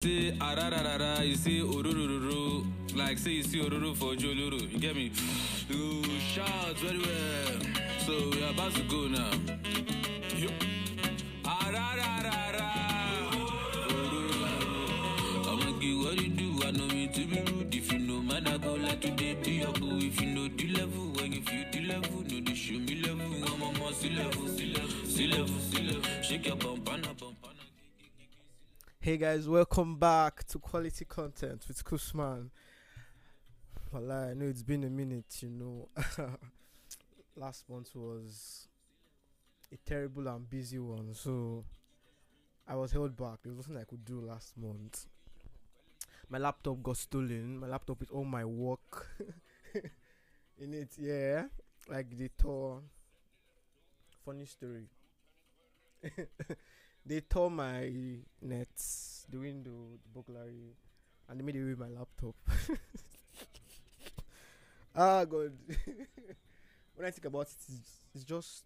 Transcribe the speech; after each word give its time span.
Say 0.00 0.30
arararara, 0.38 1.26
you 1.26 1.34
say 1.34 1.58
ororororo, 1.58 2.64
like 2.94 3.18
say 3.18 3.32
you 3.32 3.42
see 3.42 3.58
ororo 3.58 3.96
for 3.96 4.14
Joloro. 4.14 4.60
You 4.70 4.78
get 4.78 4.94
me? 4.94 5.10
You 5.68 6.04
shout 6.20 6.76
very 6.76 7.00
well. 7.00 7.60
So 8.06 8.30
we 8.30 8.44
are 8.44 8.50
about 8.50 8.72
to 8.76 8.82
go 8.84 9.08
now. 9.08 9.28
Yup. 10.36 10.52
Arararara. 11.42 12.70
I'ma 15.48 15.78
give 15.80 15.98
what 15.98 16.20
you 16.22 16.28
do. 16.28 16.64
I 16.64 16.70
know 16.70 16.86
me 16.86 17.08
to 17.08 17.26
be 17.26 17.40
rude. 17.50 17.74
If 17.74 17.92
you 17.92 17.98
know 17.98 18.22
man, 18.22 18.46
I 18.46 18.56
go 18.56 18.74
like 18.74 19.00
today. 19.00 19.36
Do 19.42 19.50
your. 19.50 19.74
If 19.80 20.20
you 20.20 20.28
know 20.28 20.46
the 20.46 20.68
level, 20.74 21.08
when 21.16 21.32
if 21.32 21.52
you 21.52 21.64
the 21.72 21.80
level, 21.88 22.22
know 22.22 22.40
the 22.40 22.54
show 22.54 22.78
me 22.78 23.02
level. 23.02 23.26
I'm 23.52 23.62
on 23.64 23.74
my 23.80 23.90
sea 23.90 24.10
level, 24.10 24.42
level, 24.44 24.86
level, 25.26 25.82
level. 25.82 26.22
Shake 26.22 26.46
your 26.46 26.54
bum. 26.54 26.78
Hey 29.08 29.16
guys, 29.16 29.48
welcome 29.48 29.96
back 29.96 30.46
to 30.48 30.58
Quality 30.58 31.06
Content 31.06 31.64
with 31.66 31.82
Kusman. 31.82 32.50
Well, 33.90 34.12
I 34.12 34.34
know 34.34 34.44
it's 34.44 34.62
been 34.62 34.84
a 34.84 34.90
minute, 34.90 35.34
you 35.40 35.48
know. 35.48 35.88
Last 37.34 37.70
month 37.70 37.96
was 37.96 38.68
a 39.72 39.78
terrible 39.78 40.28
and 40.28 40.50
busy 40.50 40.78
one, 40.78 41.14
so 41.14 41.64
I 42.68 42.76
was 42.76 42.92
held 42.92 43.16
back. 43.16 43.38
There 43.42 43.54
was 43.54 43.66
nothing 43.66 43.80
I 43.80 43.84
could 43.86 44.04
do 44.04 44.20
last 44.20 44.58
month. 44.58 45.06
My 46.28 46.36
laptop 46.36 46.82
got 46.82 46.98
stolen. 46.98 47.60
My 47.60 47.68
laptop 47.68 48.00
with 48.00 48.10
all 48.10 48.26
my 48.26 48.44
work 48.44 49.06
in 50.60 50.74
it, 50.74 50.90
yeah. 50.98 51.44
Like 51.88 52.14
they 52.14 52.28
tore. 52.36 52.82
Funny 54.26 54.44
story. 54.44 54.90
they 57.08 57.20
tore 57.20 57.50
my 57.50 57.90
nets, 58.42 59.24
the 59.30 59.38
window, 59.38 59.98
the 60.02 60.08
burglary, 60.14 60.76
and 61.28 61.40
they 61.40 61.44
made 61.44 61.56
away 61.56 61.70
with 61.70 61.78
my 61.78 61.88
laptop. 61.88 62.34
ah, 64.94 65.24
God. 65.24 65.52
when 66.94 67.06
I 67.06 67.10
think 67.10 67.24
about 67.24 67.46
it, 67.46 67.54
it's, 67.66 68.04
it's 68.14 68.24
just, 68.24 68.64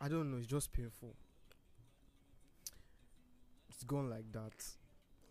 I 0.00 0.08
don't 0.08 0.30
know, 0.30 0.38
it's 0.38 0.46
just 0.46 0.72
painful. 0.72 1.12
It's 3.68 3.82
gone 3.82 4.08
like 4.08 4.30
that. 4.32 4.64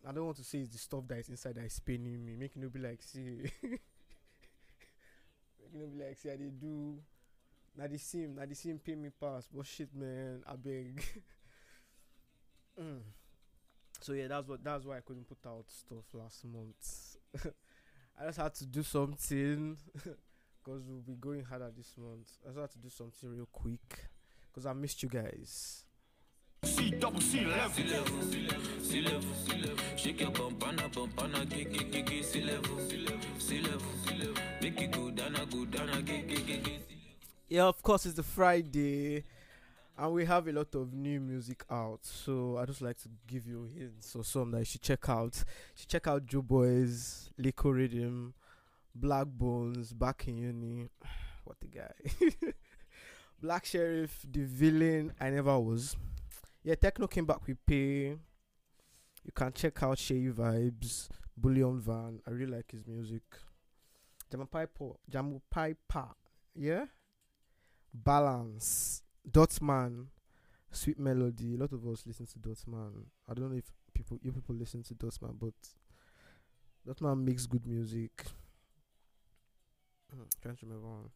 I 0.08 0.12
don't 0.12 0.26
want 0.26 0.38
to 0.38 0.44
say 0.44 0.60
it's 0.60 0.74
the 0.74 0.78
stuff 0.78 1.08
that 1.08 1.20
is 1.20 1.30
inside 1.30 1.56
that 1.56 1.66
is 1.66 1.80
paining 1.80 2.26
me, 2.26 2.36
making 2.36 2.64
it 2.64 2.74
be 2.74 2.80
like, 2.80 3.02
see, 3.02 3.22
making 3.64 3.80
it 5.74 5.98
be 5.98 6.04
like, 6.04 6.18
see, 6.18 6.32
I 6.32 6.36
did 6.36 6.60
do. 6.60 6.98
Now 7.78 7.88
the 7.88 7.98
same, 7.98 8.36
now 8.36 8.46
the 8.46 8.56
same 8.56 8.78
pay 8.78 8.96
me 8.96 9.10
pass, 9.22 9.48
but 9.54 9.66
shit, 9.66 9.96
man, 9.96 10.44
I 10.46 10.56
beg. 10.58 11.02
Mm. 12.80 13.02
So 14.02 14.14
yeah, 14.14 14.28
that's 14.28 14.48
what 14.48 14.64
that's 14.64 14.86
why 14.86 14.98
I 14.98 15.02
couldn't 15.02 15.28
put 15.28 15.46
out 15.46 15.66
stuff 15.68 16.06
last 16.14 16.46
month. 16.46 17.18
I 18.22 18.26
just 18.26 18.38
had 18.38 18.54
to 18.56 18.66
do 18.66 18.84
something 18.84 19.78
because 19.94 20.84
we'll 20.88 21.02
be 21.06 21.16
going 21.16 21.44
harder 21.44 21.72
this 21.76 21.94
month. 21.98 22.30
I 22.46 22.50
just 22.50 22.60
had 22.60 22.72
to 22.72 22.78
do 22.80 22.90
something 22.90 23.30
real 23.30 23.48
quick 23.52 24.06
because 24.52 24.66
I 24.66 24.74
missed 24.74 25.04
you 25.04 25.10
guys. 25.10 25.86
C 26.64 26.92
double 26.92 27.22
C 27.22 27.46
level. 27.46 27.70
Sea 27.70 27.84
level, 27.84 28.22
sea 28.22 28.48
level, 28.48 28.82
sea 28.82 29.02
level, 29.02 29.36
sea 29.46 29.58
level. 29.62 29.78
Shake 29.96 30.22
your 30.22 30.32
bum, 30.32 30.56
pana, 30.56 30.90
bum, 30.90 31.10
pana, 31.12 31.46
get, 31.46 31.72
get, 31.72 31.92
get, 31.92 32.06
get, 32.06 32.46
level, 32.46 32.80
sea 32.90 32.98
level, 32.98 33.20
sea 33.38 33.62
level, 33.62 33.82
sea 34.06 34.18
level. 34.18 34.44
Make 34.62 34.82
it 34.82 34.92
go 34.92 35.12
down, 35.12 35.34
go 35.50 35.66
down, 35.66 36.04
get, 36.04 36.28
get, 36.28 36.46
get, 36.46 36.64
get. 36.64 36.82
Yeah, 37.48 37.64
of 37.64 37.82
course 37.82 38.06
it's 38.06 38.16
the 38.16 38.24
Friday, 38.24 39.24
and 40.00 40.14
we 40.14 40.26
have 40.26 40.48
a 40.48 40.52
lot 40.54 40.74
of 40.76 40.94
new 40.94 41.20
music 41.20 41.66
out. 41.70 42.00
So 42.04 42.58
I 42.58 42.66
just 42.66 42.82
like 42.82 42.98
to 43.00 43.10
give 43.28 43.46
you 43.46 43.66
hints 43.66 44.16
or 44.16 44.24
some 44.24 44.52
that 44.52 44.60
you 44.60 44.66
should 44.66 44.82
check 44.82 45.10
out. 45.10 45.36
You 45.36 45.76
should 45.76 45.90
check 45.90 46.08
out 46.08 46.26
Joe 46.26 46.42
Boys, 46.42 47.30
Lico 47.38 47.74
Rhythm, 47.74 48.34
BlaqBonez, 48.98 49.98
Back 49.98 50.28
in 50.28 50.38
Uni. 50.38 50.90
What 51.44 51.58
the 51.62 51.68
guy? 51.68 52.52
Black 53.42 53.66
Sherif, 53.66 54.10
the 54.32 54.44
villain 54.44 55.12
I 55.20 55.32
never 55.32 55.60
was. 55.60 55.96
Yeah, 56.62 56.76
Tekno 56.76 57.10
came 57.10 57.26
back 57.26 57.48
with 57.48 57.58
Pay. 57.66 58.10
You 58.10 59.32
can 59.34 59.52
check 59.54 59.82
out 59.82 59.98
Shay 59.98 60.28
Vibes, 60.28 61.10
Bullion 61.36 61.80
Van. 61.80 62.20
I 62.28 62.30
really 62.30 62.52
like 62.52 62.70
his 62.70 62.86
music. 62.86 63.24
Jamopyper, 64.32 64.96
Jamu 65.10 65.42
Piper. 65.50 66.10
Yeah. 66.54 66.86
Balance, 67.92 69.02
Dotman, 69.32 70.08
Sweet 70.72 71.00
Melody. 71.00 71.56
A 71.56 71.58
lot 71.60 71.72
of 71.74 71.86
us 71.88 72.04
listen 72.06 72.26
to 72.28 72.40
Dotman. 72.40 73.06
I 73.30 73.34
don't 73.34 73.52
know 73.52 73.58
if 73.58 73.72
people 73.94 74.20
you 74.22 74.32
people 74.32 74.56
listen 74.56 74.84
to 74.84 74.94
Dotman, 74.96 75.38
but 75.40 75.54
Dotman 76.86 77.24
makes 77.24 77.46
good 77.46 77.66
music. 77.66 78.26
Hmm, 80.12 80.24
Trying 80.42 80.56
to 80.58 80.66
remember 80.66 80.88
one. 80.88 81.10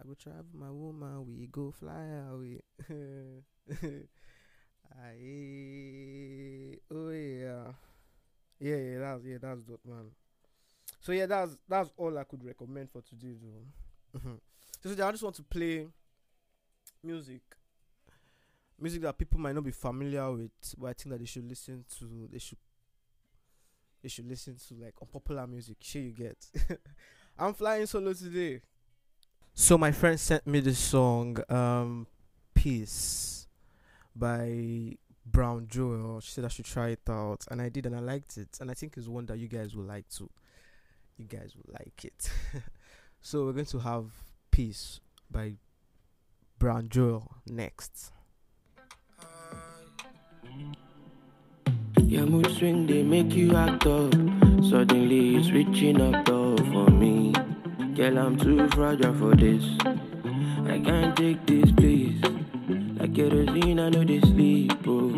I 0.00 0.06
go 0.06 0.14
travel 0.14 0.46
my 0.54 0.70
woman, 0.70 1.26
we 1.26 1.46
go 1.46 1.70
fly 1.72 2.06
away. 2.32 2.60
Aye, 4.92 6.76
oh 6.90 7.10
yeah, 7.10 7.72
yeah, 8.58 8.76
yeah. 8.76 8.98
That's 8.98 9.24
yeah, 9.24 9.38
that's 9.40 9.62
Dotman. 9.62 10.10
So 11.00 11.12
yeah, 11.12 11.26
that's 11.26 11.56
that's 11.68 11.90
all 11.96 12.18
I 12.18 12.24
could 12.24 12.44
recommend 12.44 12.90
for 12.90 13.02
today, 13.02 13.34
though. 13.42 14.20
So 14.82 14.88
today 14.88 15.02
I 15.02 15.10
just 15.10 15.22
want 15.22 15.36
to 15.36 15.42
play 15.42 15.86
music, 17.02 17.42
music 18.78 19.02
that 19.02 19.18
people 19.18 19.40
might 19.40 19.54
not 19.54 19.64
be 19.64 19.70
familiar 19.70 20.30
with, 20.32 20.50
but 20.78 20.88
I 20.88 20.92
think 20.92 21.10
that 21.12 21.18
they 21.18 21.26
should 21.26 21.48
listen 21.48 21.84
to. 21.98 22.28
They 22.30 22.38
should 22.38 22.58
they 24.02 24.08
should 24.08 24.28
listen 24.28 24.56
to 24.68 24.74
like 24.74 24.94
unpopular 25.00 25.46
music. 25.46 25.76
Sure, 25.80 26.02
you 26.02 26.12
get. 26.12 26.36
I'm 27.38 27.54
flying 27.54 27.86
solo 27.86 28.12
today. 28.12 28.60
So 29.54 29.76
my 29.76 29.92
friend 29.92 30.18
sent 30.18 30.46
me 30.46 30.60
this 30.60 30.78
song, 30.78 31.38
um, 31.48 32.06
"Peace" 32.54 33.46
by 34.14 34.96
Brown 35.26 35.66
Joel. 35.68 36.20
She 36.20 36.32
said 36.32 36.44
I 36.44 36.48
should 36.48 36.64
try 36.64 36.90
it 36.90 37.00
out, 37.08 37.44
and 37.50 37.60
I 37.60 37.68
did, 37.68 37.86
and 37.86 37.96
I 37.96 38.00
liked 38.00 38.36
it, 38.36 38.58
and 38.60 38.70
I 38.70 38.74
think 38.74 38.96
it's 38.96 39.08
one 39.08 39.26
that 39.26 39.38
you 39.38 39.48
guys 39.48 39.74
will 39.74 39.84
like 39.84 40.08
too. 40.08 40.30
You 41.16 41.26
guys 41.26 41.54
will 41.54 41.72
like 41.72 42.04
it. 42.04 42.30
so 43.20 43.44
we're 43.44 43.52
going 43.52 43.66
to 43.66 43.78
have 43.80 44.06
"Peace" 44.50 45.00
by 45.30 45.54
Brown 46.60 46.90
Joel 46.90 47.26
next. 47.46 48.12
Your 52.02 52.26
mood 52.26 52.50
swing, 52.50 52.86
they 52.86 53.02
make 53.02 53.32
you 53.32 53.56
act 53.56 53.86
up. 53.86 54.12
Suddenly 54.68 55.36
it's 55.36 55.50
reaching 55.52 56.02
up 56.02 56.26
door 56.26 56.58
for 56.70 56.90
me. 56.90 57.32
Girl, 57.94 58.18
I'm 58.18 58.38
too 58.38 58.68
fragile 58.68 59.14
for 59.14 59.34
this. 59.34 59.64
I 60.68 60.78
can't 60.84 61.16
take 61.16 61.46
this, 61.46 61.72
please. 61.72 62.20
Like 62.98 63.14
kerosene, 63.14 63.80
I 63.80 63.88
know 63.88 64.04
they 64.04 64.20
sleep. 64.20 64.86
Oh, 64.86 65.14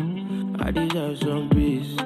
I 0.61 0.71
deserve 0.71 1.17
some 1.19 1.49
peace. 1.49 1.97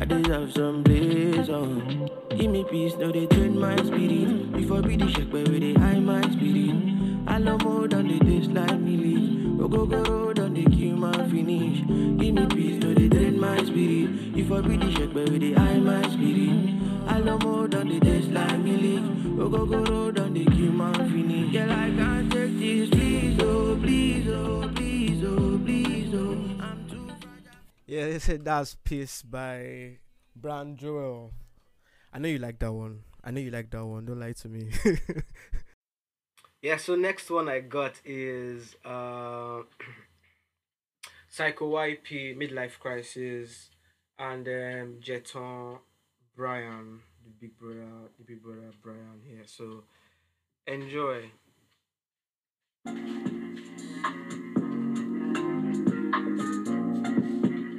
I 0.00 0.06
deserve 0.06 0.54
some 0.54 0.82
bliss. 0.82 1.50
Oh, 1.50 1.82
give 2.30 2.50
me 2.50 2.64
peace, 2.64 2.94
no 2.96 3.12
they 3.12 3.26
drain 3.26 3.60
my 3.60 3.76
spirit. 3.76 4.52
Before 4.54 4.80
be 4.80 4.96
the 4.96 5.12
shake 5.12 5.30
where 5.30 5.44
they 5.44 5.74
high 5.74 6.00
my 6.00 6.22
spirit. 6.22 7.01
I 7.26 7.38
love 7.38 7.62
more 7.64 7.88
than 7.88 8.08
the 8.08 8.18
taste 8.24 8.50
like 8.50 8.78
me 8.80 8.96
leave. 8.96 9.58
Go 9.58 9.68
go 9.68 9.86
go 9.86 10.02
road 10.02 10.38
on 10.38 10.54
the 10.54 10.64
kill 10.64 10.96
my 10.96 11.12
finish. 11.28 11.80
Give 11.80 12.34
me 12.34 12.46
peace, 12.46 12.82
no 12.82 12.94
they 12.94 13.08
drain 13.08 13.38
my 13.38 13.56
spirit. 13.64 14.34
Before 14.34 14.62
be 14.62 14.76
the 14.76 14.90
shake 14.92 15.14
where 15.14 15.26
they 15.26 15.52
high 15.52 15.78
my 15.78 16.02
spirit. 16.08 16.82
I 17.06 17.20
more 17.20 17.68
than 17.68 17.88
the 17.88 18.00
taste 18.00 18.30
like 18.30 18.58
me 18.58 18.76
leave. 18.76 19.36
Go 19.36 19.48
go 19.48 19.66
go 19.66 19.82
road 19.84 20.18
on 20.18 20.34
the 20.34 20.44
kill 20.44 20.72
my 20.72 20.92
finish. 20.92 21.52
Yeah, 21.52 21.70
I 21.70 21.90
can't 21.90 22.32
take 22.32 22.58
this, 22.58 22.90
please, 22.90 23.40
oh, 23.40 23.78
please, 23.80 24.28
oh, 24.28 24.70
please, 24.74 25.24
oh, 25.24 25.60
please, 25.64 26.14
oh. 26.14 26.62
I'm 26.62 26.86
too 26.88 27.08
Yeah, 27.86 28.06
they 28.06 28.18
said 28.18 28.44
that's 28.44 28.76
Peace 28.84 29.22
by 29.22 29.98
Brown 30.34 30.76
Joel. 30.76 31.32
I 32.12 32.18
know 32.18 32.28
you 32.28 32.38
like 32.38 32.58
that 32.58 32.72
one. 32.72 33.00
I 33.24 33.30
know 33.30 33.40
you 33.40 33.50
like 33.50 33.70
that 33.70 33.84
one. 33.84 34.04
Don't 34.04 34.20
lie 34.20 34.32
to 34.32 34.48
me. 34.48 34.70
yeah, 36.62 36.76
so 36.76 36.94
next 36.94 37.28
one 37.28 37.48
I 37.48 37.58
got 37.58 38.00
is 38.04 38.76
uh 38.84 39.62
Psycho 41.28 41.72
YP 41.72 42.36
Midlife 42.36 42.78
Crisis 42.78 43.70
and 44.16 44.46
um 44.46 45.00
Jeton 45.00 45.78
Brian, 46.36 47.00
the 47.24 47.30
big 47.40 47.58
brother 47.58 47.88
the 48.16 48.24
big 48.24 48.42
brother 48.42 48.70
Brian 48.80 49.20
here. 49.26 49.42
So 49.44 49.82
enjoy. 50.68 51.32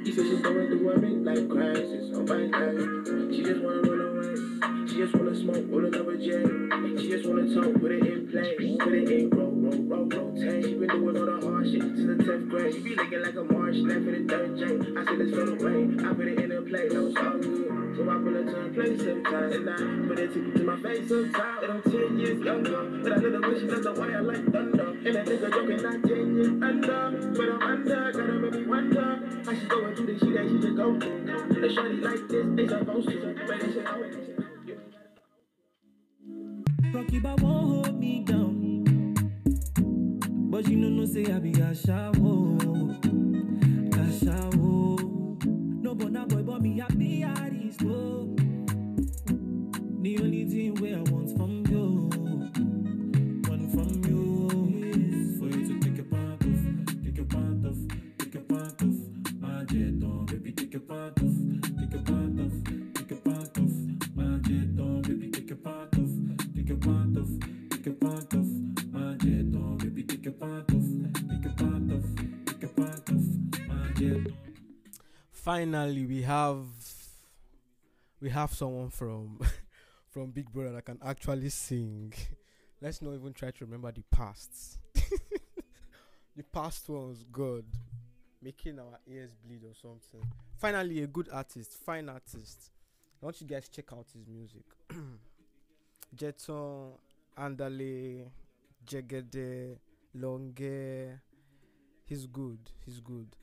She's 0.04 0.16
going 0.16 0.68
through 0.68 0.86
women 0.86 1.24
like 1.24 1.38
life 1.38 1.48
crisis. 1.48 2.10
Oh 2.14 2.22
my. 2.22 3.34
She 3.34 3.42
just 3.42 3.62
wanna 3.62 3.80
run 3.80 4.00
away. 4.00 4.53
She 4.64 4.96
just 4.96 5.14
wanna 5.14 5.34
smoke, 5.34 5.64
roll 5.68 5.84
another 5.84 6.16
J. 6.16 6.40
She 6.96 7.10
just 7.10 7.28
wanna 7.28 7.52
talk, 7.52 7.80
put 7.80 7.92
it 7.92 8.06
in 8.06 8.28
play. 8.28 8.56
Put 8.78 8.94
it 8.94 9.10
in, 9.10 9.30
roll, 9.30 9.50
roll, 9.50 9.82
roll, 9.82 10.04
rotate. 10.08 10.64
She 10.64 10.74
been 10.74 10.88
doing 10.88 11.16
all 11.18 11.26
the 11.26 11.46
hard 11.46 11.66
shit 11.68 11.82
since 11.82 12.06
the 12.06 12.16
10th 12.24 12.48
grade. 12.48 12.74
She 12.74 12.80
be 12.80 12.94
looking 12.96 13.22
like 13.22 13.36
a 13.36 13.44
march, 13.44 13.76
left 13.76 14.04
for 14.04 14.12
the 14.12 14.24
third 14.24 14.56
J. 14.56 14.64
I 14.64 15.04
it's 15.20 15.36
for 15.36 15.44
the 15.44 15.56
way. 15.60 15.80
I 16.00 16.14
put 16.14 16.28
it 16.28 16.40
in 16.40 16.52
a 16.52 16.62
play, 16.62 16.88
no, 16.88 17.06
it's 17.08 17.16
all 17.18 17.36
good. 17.36 17.74
So 17.96 18.08
I 18.08 18.14
pull 18.16 18.36
it 18.36 18.44
to 18.48 18.56
a 18.56 18.68
place 18.72 19.00
sometimes. 19.04 19.54
And 19.54 19.68
I 19.68 20.08
put 20.08 20.18
it 20.18 20.32
to, 20.32 20.64
my 20.64 20.76
face 20.80 21.08
sometimes. 21.08 21.62
And 21.62 21.72
I'm 21.72 21.82
10 21.82 22.18
years 22.18 22.40
younger. 22.40 22.82
But 23.04 23.12
I 23.12 23.16
know 23.20 23.30
the 23.36 23.40
way 23.44 23.60
she 23.60 23.66
the 23.68 23.92
way 24.00 24.14
I 24.14 24.20
like 24.20 24.44
thunder. 24.48 24.88
And 24.88 25.28
think 25.28 25.42
I'm 25.44 25.52
joking, 25.52 25.82
not 25.84 26.02
10 26.08 26.36
years 26.36 26.56
under. 26.64 27.00
But 27.36 27.48
I'm 27.52 27.62
under, 27.62 28.12
gotta 28.16 28.32
make 28.32 28.52
me 28.52 28.66
wonder. 28.66 29.20
How 29.44 29.52
she 29.52 29.66
going 29.68 29.94
through 29.94 30.06
the 30.06 30.18
shit 30.18 30.34
that 30.34 30.48
she 30.48 30.56
just 30.58 30.76
go 30.76 30.98
through. 30.98 31.60
The 31.60 31.68
shorty 31.68 32.00
like 32.00 32.28
this, 32.28 32.46
they 32.56 32.66
supposed 32.66 33.08
to. 33.08 33.34
But 33.46 33.60
they 33.60 33.72
say, 33.72 33.84
oh, 33.86 34.33
Rocky 37.04 37.18
Ba 37.18 37.36
won't 37.42 37.86
hold 37.86 38.00
me 38.00 38.20
down. 38.24 39.14
But 40.50 40.66
you 40.68 40.76
know, 40.76 40.88
no 40.88 41.04
say 41.04 41.26
I 41.30 41.38
be 41.38 41.52
a 41.52 41.74
shower. 41.74 42.56
A 43.92 44.24
shower. 44.24 44.96
No 45.84 45.94
bona 45.94 46.26
boy, 46.26 46.42
but 46.42 46.62
me 46.62 46.80
I 46.80 46.88
be 46.88 47.22
a. 47.22 47.34
The 50.00 50.18
only 50.18 50.44
thing 50.44 50.74
where 50.76 50.96
I 50.96 51.02
want 51.10 51.36
from 51.36 51.64
you, 51.68 51.73
baby, 73.94 74.34
finally 75.30 76.06
we 76.06 76.22
have 76.22 76.66
we 78.20 78.30
have 78.30 78.52
someone 78.52 78.90
from 78.90 79.38
from 80.10 80.30
Big 80.30 80.52
Brother 80.52 80.72
that 80.72 80.84
can 80.84 80.98
actually 81.04 81.48
sing. 81.50 82.12
Let's 82.80 83.00
not 83.00 83.14
even 83.14 83.32
try 83.32 83.50
to 83.50 83.64
remember 83.64 83.90
the 83.92 84.02
past. 84.10 84.78
the 86.36 86.42
past 86.52 86.88
one 86.88 87.08
was 87.08 87.24
good, 87.32 87.64
making 88.42 88.78
our 88.78 88.98
ears 89.06 89.30
bleed 89.44 89.62
or 89.64 89.74
something. 89.74 90.28
Finally, 90.58 91.02
a 91.02 91.06
good 91.06 91.28
artist, 91.32 91.72
fine 91.72 92.08
artist. 92.08 92.70
I 93.22 93.26
want 93.26 93.40
you 93.40 93.46
guys 93.46 93.68
check 93.68 93.90
out 93.92 94.06
his 94.12 94.26
music. 94.26 94.64
Jeton, 96.16 96.92
Andale, 97.36 98.30
Jegede, 98.86 99.76
Longe. 100.14 101.18
He's 102.06 102.26
good. 102.26 102.58
He's 102.84 103.00
good. 103.00 103.36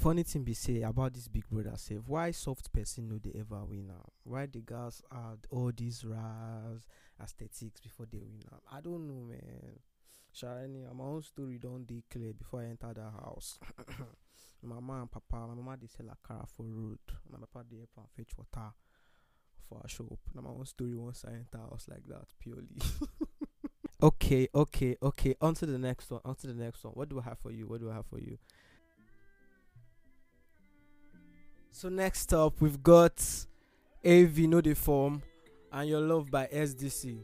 funny 0.00 0.22
thing 0.22 0.42
be 0.42 0.54
say 0.54 0.80
about 0.80 1.12
this 1.12 1.28
big 1.28 1.46
brother 1.50 1.74
sef 1.76 1.98
why 2.06 2.30
soft 2.30 2.72
person 2.72 3.06
no 3.06 3.18
dey 3.18 3.32
ever 3.38 3.62
win 3.66 3.90
am 3.90 4.00
why 4.24 4.46
the 4.46 4.60
girls 4.60 5.02
add 5.12 5.36
all 5.50 5.70
these 5.76 6.06
ras 6.06 6.86
aesthetics 7.22 7.80
before 7.80 8.06
they 8.10 8.16
win 8.18 8.40
am 8.50 8.60
i 8.72 8.80
don't 8.80 9.06
know 9.06 9.20
man 9.28 9.78
anyhow 10.64 10.92
my 10.94 11.04
own 11.04 11.20
story 11.20 11.58
don 11.58 11.84
dey 11.84 12.02
clear 12.10 12.32
before 12.32 12.62
i 12.62 12.64
enter 12.64 12.94
that 12.94 13.12
house 13.22 13.58
my 14.62 14.74
mama 14.76 15.00
and 15.02 15.10
papa 15.10 15.36
my 15.46 15.54
mama 15.54 15.76
dey 15.76 15.86
sell 15.86 16.06
akara 16.06 16.46
for 16.48 16.64
road 16.64 16.98
my 17.30 17.36
papa 17.38 17.66
dey 17.68 17.76
help 17.76 17.90
am 17.98 18.04
fetch 18.16 18.32
water 18.38 18.72
for 19.70 19.78
her 19.82 19.88
shop 19.88 20.18
na 20.34 20.42
my 20.42 20.50
own 20.50 20.66
story 20.66 20.94
once 20.96 21.24
i 21.26 21.30
enter 21.32 21.58
house 21.58 21.86
like 21.88 22.06
that 22.08 22.26
purely. 22.40 22.66
Okay 24.02 24.48
okay 24.54 24.96
okay. 25.02 25.34
On 25.42 25.52
to 25.54 25.66
the 25.66 25.78
next 25.78 26.10
one 26.10 26.22
on 26.24 26.34
to 26.36 26.46
the 26.46 26.54
next 26.54 26.82
one. 26.84 26.94
What 26.94 27.10
do 27.10 27.20
i 27.20 27.22
have 27.22 27.38
for 27.38 27.50
you? 27.50 27.66
What 27.66 27.80
do 27.80 27.90
i 27.90 27.94
have 27.94 28.06
for 28.06 28.18
you? 28.18 28.38
So 31.70 31.88
next 31.88 32.32
up, 32.32 32.60
we've 32.60 32.82
got 32.82 33.22
AV 34.04 34.38
No 34.40 34.60
The 34.60 34.74
Form 34.74 35.22
and 35.70 35.88
Your 35.88 36.00
Love 36.00 36.30
by 36.30 36.46
SDC. 36.46 37.20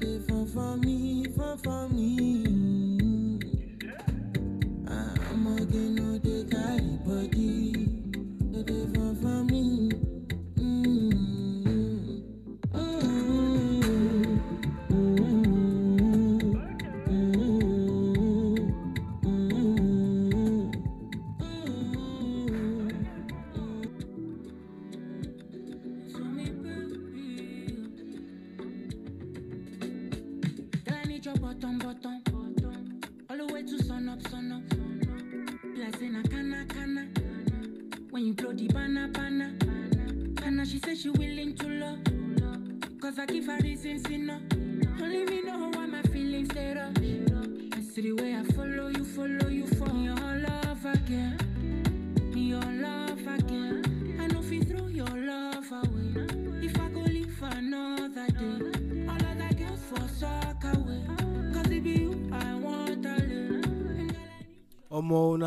No 0.00 0.06
day 0.06 0.20
for 0.52 0.76
me, 0.76 1.24
for 1.36 1.56
for 1.64 1.88
me. 1.88 2.44
I'm 4.86 5.44
working 5.44 5.94
no 5.96 6.20
carry 6.44 6.98
body. 7.04 7.67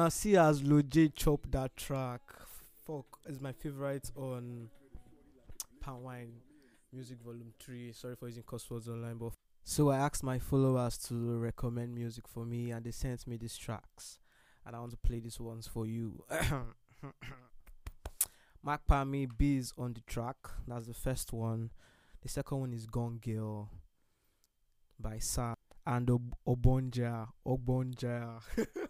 Una 0.02 0.10
see 0.10 0.36
as 0.36 0.64
Loj 0.64 1.14
chop 1.14 1.46
that 1.52 1.78
track. 1.78 2.22
Fuck, 2.88 3.20
is 3.28 3.40
my 3.40 3.52
favorite 3.52 4.10
on 4.16 4.68
Pan 5.80 6.02
Wine 6.02 6.34
Music 6.92 7.20
Volume 7.24 7.54
3. 7.60 7.94
Sorry 7.94 8.16
for 8.16 8.26
using 8.26 8.42
cuss 8.42 8.68
words 8.72 8.90
online, 8.90 9.18
but 9.18 9.34
so 9.64 9.92
I 9.92 9.98
asked 9.98 10.24
my 10.24 10.40
followers 10.40 10.98
to 11.10 11.38
recommend 11.38 11.94
music 11.94 12.28
for 12.28 12.46
me, 12.46 12.72
and 12.72 12.84
they 12.84 12.90
sent 12.90 13.28
me 13.28 13.38
these 13.38 13.56
tracks, 13.56 14.18
and 14.66 14.76
I 14.76 14.80
want 14.80 14.90
to 14.94 14.98
play 14.98 15.20
these 15.20 15.40
ones 15.40 15.68
for 15.68 15.86
you. 15.86 16.24
Mark 18.64 18.82
Pami 18.90 19.30
Biz 19.38 19.74
on 19.78 19.94
the 19.94 20.02
track. 20.02 20.38
That's 20.68 20.88
the 20.88 20.96
first 20.96 21.32
one. 21.32 21.70
The 22.24 22.30
second 22.30 22.60
one 22.60 22.74
is 22.74 22.88
Gone 22.88 23.20
Girl 23.24 23.70
by 25.00 25.20
Sa 25.20 25.54
and 25.86 26.10
Ob- 26.10 26.36
Obonja. 26.48 27.28
Obonja. 27.46 28.42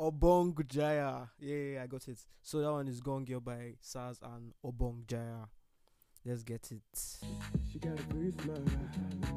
Obongjayar. 0.00 1.28
Yeah, 1.38 1.56
yeah, 1.56 1.82
I 1.82 1.86
got 1.86 2.08
it. 2.08 2.18
So 2.42 2.60
that 2.62 2.72
one 2.72 2.88
is 2.88 3.00
Gone 3.02 3.26
Girl 3.26 3.40
by 3.40 3.74
Sarz 3.82 4.18
and 4.22 4.54
Obongjayar. 4.64 5.46
Let's 6.24 6.42
get 6.42 6.72
it. 6.72 6.82
She 7.70 7.78
got 7.78 8.00
a 8.00 8.02
pretty 8.04 8.30
smile, 8.32 8.64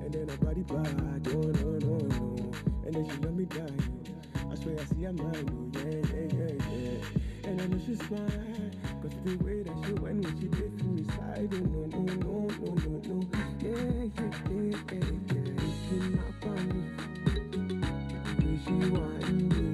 and 0.02 0.14
then 0.14 0.28
her 0.30 0.38
body 0.38 0.62
bad, 0.64 1.28
oh 1.34 1.42
no 1.42 1.78
no 1.80 1.98
no, 1.98 2.52
and 2.86 2.94
then 2.94 3.06
she 3.10 3.18
let 3.18 3.34
me 3.34 3.46
die. 3.46 3.78
I 4.52 4.56
swear 4.56 4.80
I 4.80 4.84
see 4.86 5.04
her 5.04 5.14
mind, 5.14 5.50
oh 5.54 5.72
yeah 5.80 6.02
yeah 6.14 6.28
yeah 6.38 6.54
yeah, 6.78 7.50
and 7.50 7.62
I 7.62 7.66
know 7.68 7.80
she's 7.86 8.00
smart, 8.00 8.32
cause 9.02 9.16
the 9.24 9.36
way 9.44 9.64
that 9.64 9.76
she 9.86 9.94
went 9.94 10.24
when 10.24 10.36
she 10.40 10.48
did 10.48 10.78
to 10.78 10.86
me 10.86 11.04
side, 11.06 11.54
oh 11.54 11.58
no 11.58 11.82
no 11.88 12.02
no 12.04 12.48
no 12.60 12.72
no 12.76 12.94
no, 13.08 13.18
yeah 13.60 14.12
yeah 14.18 14.32
yeah 14.52 14.76
yeah 14.92 15.08
yeah, 15.32 15.72
she 15.88 15.98
not 16.20 16.44
me, 16.68 16.80
the 18.40 18.50
she 18.66 18.76
whine, 18.92 19.48
baby, 19.50 19.73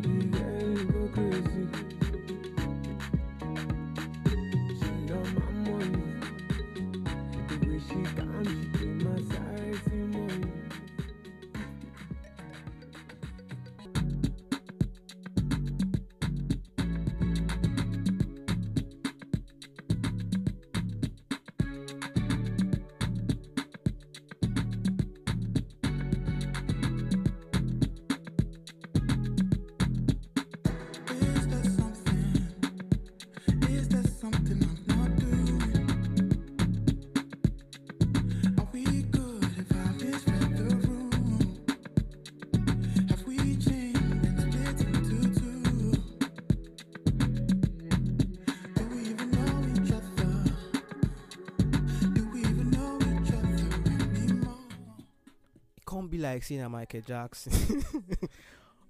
be 56.10 56.18
like 56.18 56.44
seeing 56.44 56.62
a 56.62 56.70
Michael 56.70 57.01
Jackson. 57.01 57.51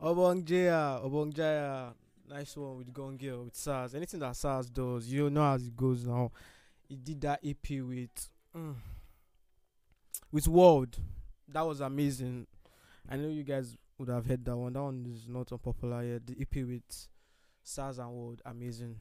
Obongjayar, 0.01 1.03
Obong 1.03 1.33
Jaya, 1.33 1.91
nice 2.29 2.55
one 2.55 2.77
with 2.77 2.93
Gone 2.93 3.17
Girl, 3.17 3.43
with 3.43 3.53
Sarz. 3.53 3.95
Anything 3.95 4.21
that 4.21 4.33
Sarz 4.33 4.71
does, 4.71 5.07
you 5.11 5.29
know 5.29 5.41
how 5.41 5.55
it 5.55 5.75
goes 5.75 6.05
now. 6.05 6.31
He 6.87 6.95
did 6.95 7.21
that 7.21 7.41
EP 7.43 7.69
with 7.69 8.29
mm, 8.55 8.75
with 10.31 10.45
WurlD. 10.45 10.95
That 11.49 11.65
was 11.65 11.81
amazing. 11.81 12.47
I 13.09 13.17
know 13.17 13.27
you 13.27 13.43
guys 13.43 13.75
would 13.97 14.09
have 14.09 14.25
heard 14.25 14.45
that 14.45 14.55
one. 14.55 14.73
That 14.73 14.83
one 14.83 15.05
is 15.11 15.27
not 15.27 15.51
unpopular 15.51 16.03
yet. 16.03 16.25
The 16.25 16.37
EP 16.39 16.65
with 16.65 17.07
Sarz 17.65 17.99
and 17.99 18.09
WurlD, 18.09 18.39
amazing. 18.45 18.95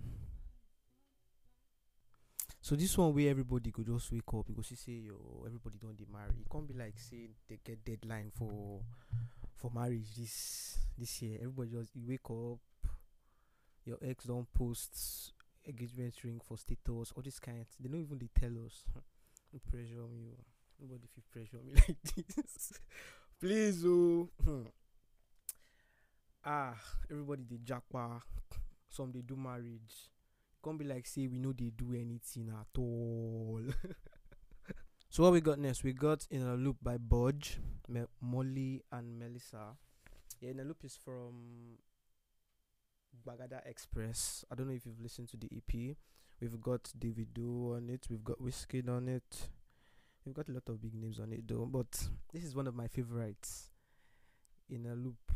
So 2.60 2.74
this 2.76 2.98
one 2.98 3.14
where 3.14 3.30
everybody 3.30 3.70
could 3.70 3.86
just 3.86 4.12
wake 4.12 4.34
up 4.34 4.46
because 4.46 4.70
you 4.70 4.76
say 4.76 4.92
yo 4.92 5.44
everybody 5.46 5.78
don't 5.80 5.96
they 5.96 6.06
marry. 6.12 6.40
It 6.40 6.50
can't 6.50 6.66
be 6.66 6.74
like 6.74 6.98
say 6.98 7.28
they 7.48 7.58
get 7.64 7.84
deadline 7.84 8.30
for 8.36 8.80
for 9.56 9.70
marriage 9.74 10.14
this 10.16 10.78
this 10.96 11.22
year. 11.22 11.38
Everybody 11.40 11.70
just 11.70 11.94
you 11.94 12.02
wake 12.06 12.28
up, 12.30 12.58
your 13.84 13.98
ex 14.02 14.24
don't 14.24 14.52
post 14.52 15.32
engagement 15.66 16.14
ring 16.24 16.40
for 16.46 16.56
status, 16.58 17.12
all 17.14 17.22
this 17.22 17.38
kind. 17.38 17.64
They 17.80 17.88
don't 17.88 18.00
even 18.00 18.18
they 18.18 18.28
tell 18.38 18.52
us. 18.66 18.84
Don't 19.52 19.64
pressure 19.70 20.06
me. 20.12 20.32
oh. 20.36 20.44
Nobody 20.80 21.06
feel 21.14 21.24
pressure 21.32 21.64
me 21.64 21.74
like 21.88 21.96
this. 22.36 22.72
Please 23.40 23.84
oh. 23.86 24.28
ah, 26.44 26.74
everybody 27.10 27.44
they 27.48 27.58
jackpot. 27.64 28.22
Some 28.88 29.12
they 29.12 29.20
do 29.20 29.36
marriage. 29.36 30.10
Can't 30.64 30.78
be 30.78 30.84
like 30.84 31.06
say 31.06 31.26
we 31.26 31.38
know 31.38 31.52
they 31.52 31.70
do 31.70 31.94
anything 31.94 32.50
at 32.50 32.78
all. 32.78 33.62
so 35.08 35.22
what 35.22 35.32
we 35.32 35.40
got 35.40 35.58
next? 35.58 35.84
We 35.84 35.92
got 35.92 36.26
in 36.30 36.42
a 36.42 36.54
loop 36.54 36.76
by 36.82 36.96
Budge, 36.98 37.58
Me- 37.88 38.04
Molly 38.20 38.82
and 38.90 39.18
Melissa. 39.18 39.76
Yeah, 40.40 40.50
in 40.50 40.60
a 40.60 40.64
loop 40.64 40.84
is 40.84 40.96
from 40.96 41.78
Bagada 43.26 43.66
Express. 43.66 44.44
I 44.50 44.54
don't 44.54 44.68
know 44.68 44.74
if 44.74 44.84
you've 44.86 45.00
listened 45.00 45.28
to 45.30 45.36
the 45.36 45.48
EP. 45.56 45.96
We've 46.40 46.60
got 46.60 46.90
Davido 46.98 47.76
on 47.76 47.88
it. 47.90 48.06
We've 48.10 48.22
got 48.24 48.40
Whiskey 48.40 48.82
on 48.88 49.08
it. 49.08 49.48
We've 50.24 50.34
got 50.34 50.48
a 50.48 50.52
lot 50.52 50.68
of 50.68 50.80
big 50.80 50.94
names 50.94 51.18
on 51.18 51.32
it 51.32 51.46
though. 51.48 51.66
But 51.66 52.08
this 52.32 52.44
is 52.44 52.54
one 52.54 52.66
of 52.66 52.74
my 52.74 52.86
favorites. 52.86 53.70
In 54.68 54.86
a 54.86 54.94
loop. 54.94 55.32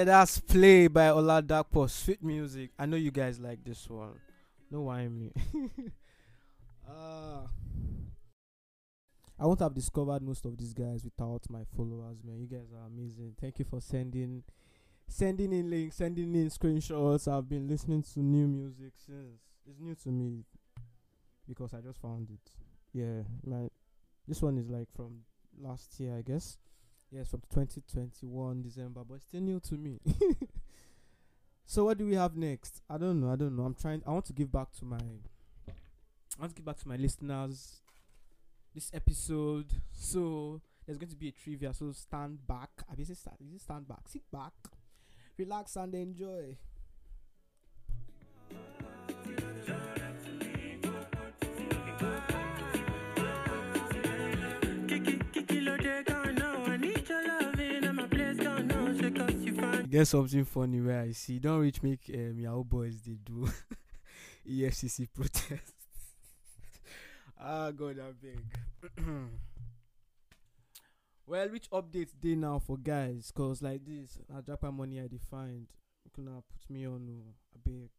Yeah, 0.00 0.04
that's 0.04 0.40
Play 0.40 0.86
by 0.86 1.10
Ola 1.10 1.42
Dakpo. 1.42 1.86
Sweet 1.86 2.24
music. 2.24 2.70
I 2.78 2.86
know 2.86 2.96
you 2.96 3.10
guys 3.10 3.38
like 3.38 3.62
this 3.62 3.86
one. 3.86 4.14
No 4.70 4.80
why 4.80 5.06
me. 5.06 5.30
uh, 6.88 7.42
I 9.38 9.44
won't 9.44 9.60
have 9.60 9.74
discovered 9.74 10.22
most 10.22 10.46
of 10.46 10.56
these 10.56 10.72
guys 10.72 11.04
without 11.04 11.42
my 11.50 11.64
followers, 11.76 12.16
man. 12.24 12.40
You 12.40 12.46
guys 12.46 12.72
are 12.72 12.86
amazing. 12.86 13.34
Thank 13.38 13.58
you 13.58 13.66
for 13.66 13.82
sending 13.82 14.42
sending 15.06 15.52
in 15.52 15.68
links, 15.68 15.96
sending 15.96 16.34
in 16.34 16.48
screenshots. 16.48 17.30
I've 17.30 17.46
been 17.46 17.68
listening 17.68 18.02
to 18.14 18.20
new 18.20 18.48
music 18.48 18.94
since 19.04 19.42
it's 19.68 19.80
new 19.80 19.94
to 19.96 20.08
me 20.08 20.44
because 21.46 21.74
I 21.74 21.82
just 21.82 22.00
found 22.00 22.30
it. 22.30 22.50
Yeah, 22.94 23.24
my 23.44 23.68
this 24.26 24.40
one 24.40 24.56
is 24.56 24.70
like 24.70 24.88
from 24.96 25.24
last 25.60 26.00
year, 26.00 26.16
I 26.16 26.22
guess. 26.22 26.56
Yes, 27.12 27.28
from 27.28 27.40
2021 27.52 28.62
December, 28.62 29.02
but 29.08 29.20
still 29.20 29.40
new 29.40 29.58
to 29.60 29.74
me. 29.74 29.98
so 31.66 31.84
what 31.84 31.98
do 31.98 32.06
we 32.06 32.14
have 32.14 32.36
next? 32.36 32.82
I 32.88 32.98
don't 32.98 33.20
know. 33.20 33.32
I 33.32 33.36
don't 33.36 33.56
know. 33.56 33.64
I'm 33.64 33.74
trying. 33.74 34.02
I 34.06 34.10
want 34.10 34.26
to 34.26 34.32
give 34.32 34.52
back 34.52 34.72
to 34.78 34.84
my. 34.84 34.96
I 34.96 36.40
want 36.40 36.52
to 36.52 36.54
give 36.54 36.64
back 36.64 36.78
to 36.78 36.88
my 36.88 36.96
listeners. 36.96 37.80
This 38.72 38.92
episode. 38.94 39.72
So 39.92 40.60
there's 40.86 40.98
going 40.98 41.10
to 41.10 41.16
be 41.16 41.28
a 41.28 41.32
trivia. 41.32 41.74
So 41.74 41.90
stand 41.90 42.46
back. 42.46 42.70
I 42.88 42.94
mean, 42.94 43.06
stand, 43.06 43.38
stand 43.56 43.88
back? 43.88 44.08
Sit 44.08 44.22
back, 44.32 44.52
relax 45.36 45.74
and 45.74 45.92
enjoy. 45.94 46.56
Get 59.90 60.06
something 60.06 60.44
funny 60.44 60.80
where 60.80 61.00
I 61.00 61.10
see. 61.10 61.40
Don't 61.40 61.58
reach 61.58 61.82
make 61.82 62.08
um, 62.14 62.38
Yahoo 62.38 62.62
boys 62.62 63.00
they 63.04 63.18
do 63.24 63.48
EFCC 64.48 65.08
protest. 65.12 65.74
ah 67.40 67.72
God, 67.72 67.98
I 67.98 68.12
beg. 68.12 69.04
well, 71.26 71.48
which 71.48 71.68
updates 71.70 72.12
day 72.20 72.36
now 72.36 72.60
for 72.60 72.76
guys? 72.76 73.32
Cause 73.34 73.62
like 73.62 73.84
this, 73.84 74.16
I 74.32 74.40
drop 74.42 74.62
my 74.62 74.70
money 74.70 75.00
I 75.00 75.08
defined. 75.08 75.66
You 76.04 76.24
gonna 76.24 76.36
put 76.36 76.70
me 76.70 76.86
on. 76.86 77.08
Oh, 77.10 77.34
I 77.56 77.58
beg. 77.68 77.90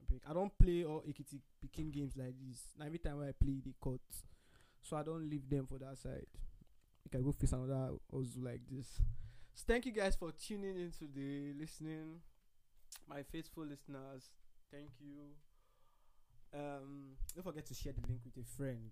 I 0.00 0.04
beg. 0.10 0.20
I 0.28 0.32
don't 0.32 0.58
play 0.58 0.82
all 0.82 1.04
Ekiti 1.08 1.38
picking 1.62 1.92
games 1.92 2.16
like 2.16 2.34
this. 2.44 2.60
Now 2.76 2.86
every 2.86 2.98
time 2.98 3.20
I 3.22 3.30
play, 3.40 3.60
they 3.64 3.74
cut. 3.80 4.00
So 4.82 4.96
I 4.96 5.04
don't 5.04 5.30
leave 5.30 5.48
them 5.48 5.66
for 5.66 5.78
that 5.78 5.96
side. 5.96 6.26
You 7.04 7.10
can 7.12 7.22
go 7.22 7.30
face 7.30 7.52
another 7.52 7.90
also 8.10 8.40
like 8.42 8.62
this. 8.68 9.00
So 9.54 9.64
thank 9.68 9.86
you 9.86 9.92
guys 9.92 10.16
for 10.16 10.32
tuning 10.32 10.76
in 10.76 10.90
today, 10.90 11.52
listening. 11.58 12.20
My 13.08 13.22
faithful 13.22 13.64
listeners, 13.64 14.30
thank 14.72 14.90
you. 15.00 15.14
Um, 16.52 17.16
don't 17.34 17.44
forget 17.44 17.66
to 17.66 17.74
share 17.74 17.92
the 17.92 18.06
link 18.08 18.20
with 18.24 18.44
a 18.44 18.46
friend. 18.56 18.90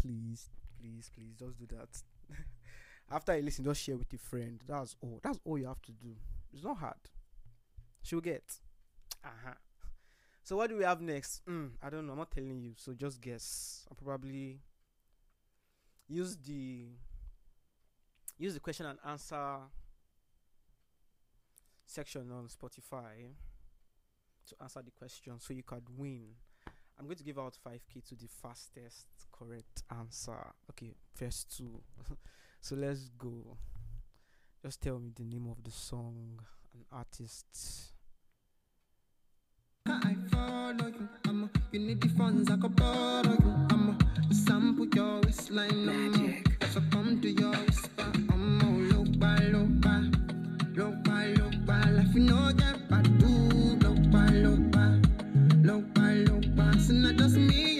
Please, 0.00 0.48
please, 0.80 1.10
please, 1.14 1.34
just 1.38 1.58
do 1.58 1.66
that. 1.76 1.88
After 3.10 3.36
you 3.36 3.42
listen, 3.42 3.64
just 3.64 3.82
share 3.82 3.96
with 3.96 4.12
a 4.12 4.18
friend. 4.18 4.60
That's 4.66 4.96
all. 5.00 5.20
That's 5.22 5.38
all 5.44 5.58
you 5.58 5.66
have 5.66 5.82
to 5.82 5.92
do. 5.92 6.16
It's 6.52 6.64
not 6.64 6.78
hard. 6.78 6.94
She'll 8.02 8.20
get. 8.20 8.44
Uh-huh. 9.24 9.54
So 10.42 10.56
what 10.56 10.70
do 10.70 10.76
we 10.76 10.84
have 10.84 11.00
next? 11.00 11.44
Mm, 11.46 11.70
I 11.82 11.90
don't 11.90 12.06
know. 12.06 12.12
I'm 12.12 12.18
not 12.18 12.30
telling 12.30 12.60
you. 12.60 12.72
So 12.76 12.92
just 12.94 13.20
guess. 13.20 13.86
I'll 13.90 13.96
probably 13.96 14.60
use 16.08 16.36
the 16.36 16.88
use 18.38 18.54
the 18.54 18.60
question 18.60 18.86
and 18.86 18.98
answer 19.06 19.58
section 21.94 22.28
on 22.32 22.48
Spotify 22.48 23.30
to 24.48 24.54
answer 24.60 24.82
the 24.84 24.90
question 24.90 25.34
so 25.38 25.54
you 25.54 25.62
could 25.62 25.84
win. 25.96 26.24
I'm 26.98 27.04
going 27.04 27.16
to 27.16 27.22
give 27.22 27.38
out 27.38 27.56
5k 27.64 28.04
to 28.08 28.16
the 28.16 28.26
fastest 28.42 29.06
correct 29.30 29.84
answer. 29.96 30.44
Okay, 30.70 30.92
first 31.14 31.56
two. 31.56 31.80
so 32.60 32.74
let's 32.74 33.10
go. 33.16 33.56
Just 34.60 34.80
tell 34.82 34.98
me 34.98 35.12
the 35.14 35.22
name 35.22 35.46
of 35.48 35.62
the 35.62 35.70
song 35.70 36.40
and 36.74 36.84
artist. 36.90 37.92
I 39.86 40.16
follow 40.32 40.88
you. 40.88 41.08
I'm 41.28 41.44
a, 41.44 41.50
you 41.70 41.78
need 41.78 42.00
the 42.00 42.08
funds, 42.08 42.50
I 42.50 42.56
could 42.56 42.74
borrow 42.74 43.22
you. 43.22 43.54
I'm 43.70 43.96
a 44.30 44.34
sample 44.34 44.88
your 44.88 45.20
waistline. 45.20 45.88
I'm 45.88 46.42
a, 46.60 46.66
so 46.70 46.82
come 46.90 47.20
to 47.20 47.30
your 47.30 47.52
whisper. 47.52 48.02
I'm 48.32 48.60
a 48.60 48.94
look 48.94 49.18
by, 49.20 49.38
look 49.38 49.80
by, 49.80 50.13
by, 55.94 56.12
look 56.14 56.54
by. 56.54 56.78
So 56.78 56.92
not 56.92 57.16
just 57.16 57.36
me 57.36 57.73